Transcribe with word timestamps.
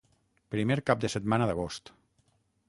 Primer 0.55 0.77
cap 0.91 1.03
de 1.03 1.11
setmana 1.17 1.49
d'agost. 1.53 1.93